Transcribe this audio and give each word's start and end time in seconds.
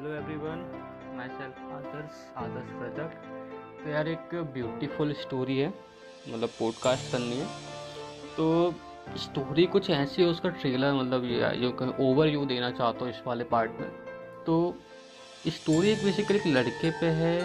Hello 0.00 0.12
everyone 0.16 0.60
myself 1.28 1.56
Adarsh 1.72 2.20
Adarsh 2.42 2.68
Rajak 2.82 3.16
तो 3.80 3.90
यार 3.90 4.08
एक 4.08 4.30
ब्यूटीफुल 4.52 5.12
स्टोरी 5.14 5.56
है। 5.58 5.66
मतलब 5.68 6.48
पॉडकास्ट 6.58 7.10
करनी 7.12 7.36
है। 7.36 7.46
तो 8.36 8.46
स्टोरी 9.16 9.66
कुछ 9.74 9.90
ऐसी 9.90 10.22
है 10.22 10.28
उसका 10.28 10.48
ट्रेलर 10.50 10.92
मतलब 10.92 11.24
ये 11.24 11.50
जो 11.56 11.92
ओवर 12.04 12.28
व्यू 12.28 12.44
देना 12.44 12.70
चाहता 12.70 13.04
हूँ 13.04 13.10
इस 13.10 13.20
वाले 13.26 13.44
पार्ट 13.44 13.80
में। 13.80 13.90
तो 14.46 14.56
स्टोरी 15.48 15.90
एक 15.90 16.04
बेसिकली 16.04 16.38
एक 16.38 16.46
लड़के 16.46 16.90
पे 17.00 17.10
है 17.20 17.36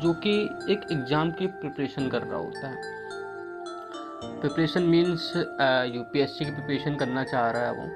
जो 0.00 0.14
कि 0.22 0.38
एक 0.72 0.86
एग्ज़ाम 0.92 1.32
की 1.32 1.46
प्रिपरेशन 1.58 2.08
कर 2.08 2.22
रहा 2.22 2.38
होता 2.38 2.68
है। 2.68 4.40
प्रिपरेशन 4.40 4.82
मीन्स 4.94 5.30
यूपीएससी 5.96 6.44
की 6.44 6.50
प्रिपरेशन 6.50 6.96
करना 6.96 7.24
चाह 7.24 7.50
रहा 7.50 7.66
है 7.66 7.72
वो। 7.72 7.86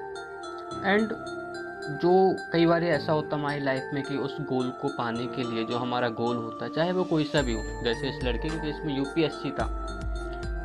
एंड 0.85 1.13
जो 1.89 2.35
कई 2.53 2.65
बार 2.65 2.83
ऐसा 2.83 3.13
होता 3.13 3.35
हमारी 3.35 3.59
लाइफ 3.59 3.89
में 3.93 4.03
कि 4.03 4.15
उस 4.17 4.35
गोल 4.41 4.69
को 4.81 4.87
पाने 4.87 5.25
के 5.25 5.43
लिए 5.43 5.63
जो 5.65 5.77
हमारा 5.77 6.09
गोल 6.09 6.35
होता 6.35 6.65
है, 6.65 6.71
चाहे 6.71 6.91
वो 6.91 7.03
कोई 7.03 7.23
सा 7.23 7.41
भी 7.41 7.53
हो, 7.53 7.81
जैसे 7.83 8.09
इस 8.09 8.23
लड़के 8.23 8.49
के 8.49 8.57
केस 8.57 8.81
में 8.85 8.97
यूपीएससी 8.97 9.51
था 9.51 9.65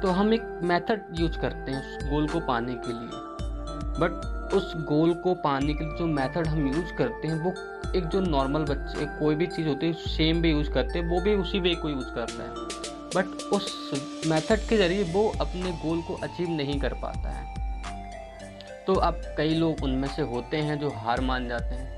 तो 0.03 0.11
हम 0.11 0.33
एक 0.35 0.43
मेथड 0.63 1.03
यूज़ 1.15 1.39
करते 1.39 1.73
हैं 1.73 1.81
उस 1.81 2.09
गोल 2.09 2.29
को 2.29 2.41
पाने 2.41 2.75
के 2.75 2.93
लिए। 2.93 3.21
बट 4.01 4.53
उस 4.55 4.73
गोल 4.77 5.13
को 5.15 5.35
पाने 5.35 5.75
के 5.75 5.85
लिए 5.85 5.97
जो 5.99 6.07
मेथड 6.07 6.47
हम 6.47 6.67
यूज़ 6.67 6.93
करते 6.95 7.29
हैं, 7.29 7.35
वो 7.35 7.53
एक 7.97 8.07
जो 8.07 8.21
नॉर्मल 8.21 8.65
बच्चे 8.65 9.07
कोई 9.19 9.35
भी 9.35 9.47
चीज़ 9.47 9.69
होती 9.69 9.87
है 9.87 9.93
सेम 9.93 10.43
भी 10.43 10.51
यूज़ 10.51 10.71
करते 10.71 10.99
हैं, 10.99 11.07
वो 11.09 11.21
भी 11.21 11.35
उसी 11.35 11.61
वे 11.61 11.75
को 11.75 11.89
यूज़ 11.89 12.09
कर 12.09 12.29
रहा 12.29 12.43
है। 12.43 12.55
बट 13.17 13.43
उस 13.53 14.25
मेथड 14.27 14.69
के 14.69 14.77
ज़रिए 14.77 15.13
वो 15.13 15.33
अपने 15.41 15.73
गोल 15.85 16.03
को 16.03 16.15
अचीव 16.23 16.51
नहीं 16.51 16.81
कर 16.81 16.95
पाता 16.95 17.29
है। 17.29 17.62
तो 18.87 18.95
अब 18.95 19.21
कई 19.37 19.55
लोग 19.55 19.83
उनमें 19.85 20.09
से 20.09 20.23
होते 20.25 20.57
हैं 20.59 20.79
जो 20.81 20.89
हार 20.97 21.21
मान 21.21 21.49
जाते 21.49 21.75
हैं। 21.75 21.91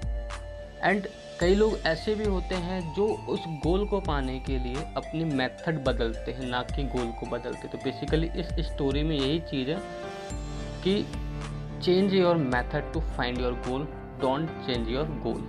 एंड 0.82 1.06
कई 1.40 1.54
लोग 1.54 1.78
ऐसे 1.86 2.14
भी 2.14 2.24
होते 2.24 2.54
हैं 2.54 2.80
जो 2.94 3.06
उस 3.28 3.44
गोल 3.62 3.86
को 3.86 4.00
पाने 4.00 4.38
के 4.40 4.58
लिए 4.58 4.84
अपनी 4.96 5.24
मेथड 5.24 5.82
बदलते 5.84 6.32
हैं, 6.32 6.48
ना 6.50 6.62
कि 6.64 6.82
गोल 6.88 7.10
को 7.20 7.26
बदलते। 7.26 7.68
तो 7.68 7.78
बेसिकली 7.78 8.30
इस 8.36 8.48
स्टोरी 8.66 9.02
में 9.02 9.16
यही 9.16 9.38
चीज़ 9.50 9.70
है 9.70 9.78
कि 10.84 11.02
change 11.84 12.14
your 12.14 12.36
method 12.36 12.92
to 12.92 13.00
find 13.16 13.40
your 13.40 13.52
goal 13.68 13.84
don't 14.20 14.48
change 14.66 14.88
your 14.88 15.06
goal 15.24 15.42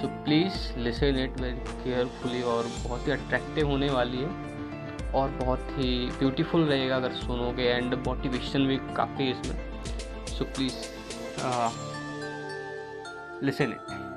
so 0.00 0.08
please 0.24 0.78
listen 0.78 1.18
it 1.18 1.40
very 1.40 1.56
carefully 1.84 2.42
और 2.42 2.68
बहुत 2.84 3.06
ही 3.06 3.12
अट्रैक्टिव 3.12 3.68
होने 3.68 3.90
वाली 3.90 4.18
है 4.18 5.10
और 5.12 5.28
बहुत 5.40 5.66
ही 5.70 5.94
ब्यूटीफुल 6.18 6.64
रहेगा 6.64 6.96
अगर 6.96 7.12
सुनोगे 7.14 7.62
एंड 7.62 7.94
मोटिवेशन 8.06 8.66
भी 8.66 8.76
काफ़ी 8.96 9.30
इसमें। 9.30 9.70
So 10.42 10.48
please. 10.54 10.90
Uh, 11.38 11.70
listen 13.40 13.72
it 13.72 14.11